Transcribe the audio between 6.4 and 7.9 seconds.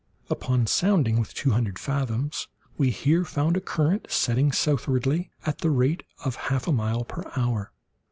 half a mile per hour.